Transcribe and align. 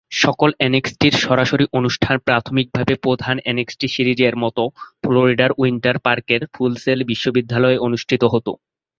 সকল 0.17 0.49
এনএক্সটির 0.59 1.13
সরাসরি 1.23 1.65
অনুষ্ঠান 1.73 2.15
প্রাথমিকভাবে 2.27 2.93
প্রধান 3.03 3.35
এনএক্সটি 3.45 3.87
সিরিজের 3.87 4.35
মতো 4.43 4.63
ফ্লোরিডার 5.01 5.51
উইন্টার 5.57 5.97
পার্কের 5.99 6.41
ফুল 6.53 6.71
সেল 6.83 6.99
বিশ্ববিদ্যালয়ে 7.11 7.83
অনুষ্ঠিত 7.87 8.23
হতো। 8.33 8.51